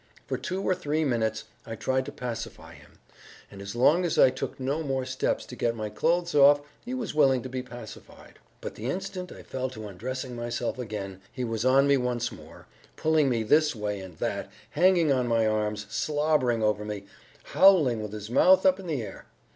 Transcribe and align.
For 0.25 0.35
two 0.35 0.63
or 0.63 0.73
three 0.73 1.05
minutes 1.05 1.43
I 1.63 1.75
tried 1.75 2.07
to 2.07 2.11
pacify 2.11 2.73
him, 2.73 2.93
and 3.51 3.61
as 3.61 3.75
long 3.75 4.03
as 4.03 4.17
I 4.17 4.31
took 4.31 4.59
no 4.59 4.81
more 4.81 5.05
steps 5.05 5.45
to 5.45 5.55
get 5.55 5.75
my 5.75 5.89
clothes 5.91 6.33
off 6.33 6.59
he 6.83 6.95
was 6.95 7.13
willing 7.13 7.43
to 7.43 7.49
be 7.49 7.61
pacified; 7.61 8.39
but 8.61 8.73
the 8.73 8.87
instant 8.87 9.31
I 9.31 9.43
fell 9.43 9.69
to 9.69 9.87
undressing 9.87 10.35
myself 10.35 10.79
again 10.79 11.21
he 11.31 11.43
was 11.43 11.65
on 11.65 11.85
me 11.85 11.97
once 11.97 12.31
more, 12.31 12.65
pulling 12.95 13.29
me 13.29 13.43
this 13.43 13.75
way 13.75 13.99
and 13.99 14.17
that, 14.17 14.51
hanging 14.71 15.11
on 15.11 15.27
my 15.27 15.45
arms, 15.45 15.85
slobbering 15.91 16.63
over 16.63 16.83
me, 16.83 17.03
howling 17.53 18.01
with 18.01 18.11
his 18.13 18.27
mouth 18.31 18.65
up 18.65 18.79
in 18.79 18.87
the 18.87 19.03
air. 19.03 19.27